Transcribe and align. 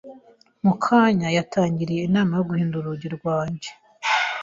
Mukama 0.63 1.27
yangiriye 1.35 2.01
inama 2.03 2.31
yo 2.37 2.43
guhindura 2.49 2.83
urugi 2.87 3.07
rwanjye. 3.17 3.69